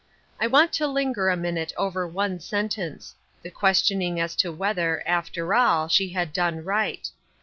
I 0.39 0.47
want 0.47 0.73
to 0.73 0.87
linger 0.87 1.29
a 1.29 1.37
minute 1.37 1.73
over 1.77 2.07
one 2.07 2.39
sentence— 2.39 3.13
the 3.43 3.51
ques 3.51 3.83
tioning 3.83 4.17
as 4.19 4.35
to 4.37 4.51
whether, 4.51 5.07
after 5.07 5.53
all, 5.53 5.87
she 5.89 6.09
had 6.09 6.33
done 6.33 6.63
right. 6.63 7.07